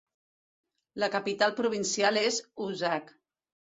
[1.03, 3.17] La capital provincial és Uşak.